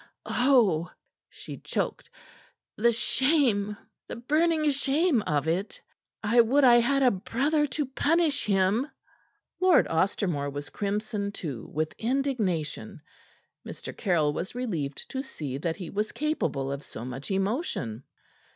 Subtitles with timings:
[0.25, 0.89] Oh!"
[1.29, 2.09] she choked.
[2.75, 3.77] "The shame
[4.07, 5.79] the burning shame of it!
[6.23, 8.89] I would I had a brother to punish him!"
[9.59, 12.99] Lord Ostermore was crimson, too, with indignation.
[13.63, 13.95] Mr.
[13.95, 18.03] Caryll was relieved to see that he was capable of so much emotion.